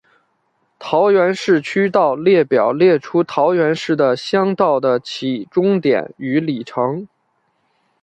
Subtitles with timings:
[0.79, 7.07] 桃园市区道列表列出桃园市的乡道的起终点与里程。